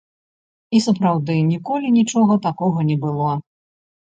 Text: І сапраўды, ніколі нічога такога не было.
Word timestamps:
І 0.77 0.79
сапраўды, 0.85 1.35
ніколі 1.51 1.93
нічога 1.99 2.39
такога 2.47 2.79
не 2.89 2.97
было. 3.05 3.31